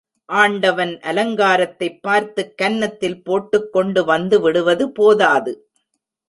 [0.25, 5.69] ஆண்டவன் அலங்காரத்தைப் பார்த்துக் கன்னத்தில் போட்டுக் கொண்டு வந்து விடுவது போதாது.